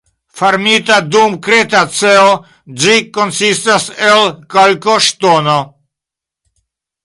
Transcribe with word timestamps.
Formita 0.39 0.95
dum 1.15 1.35
Kretaceo, 1.47 2.31
ĝi 2.85 2.97
konsistas 3.19 3.87
el 4.09 4.27
kalkoŝtono. 4.57 5.63